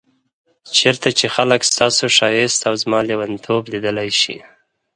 [0.77, 4.37] چيرته چي خلګ ستا ښايست او زما ليونتوب ليدلی شي